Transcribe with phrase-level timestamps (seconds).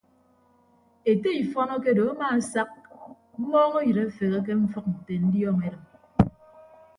[1.11, 2.71] Ete ifọn akedo amaasak
[3.39, 5.85] mmọọñọyịd afeghe ke mfʌk nte ndiọñ edịm.